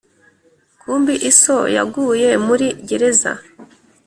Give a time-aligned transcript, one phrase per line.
[0.81, 3.31] Kumbi iso yaguye muli gereza?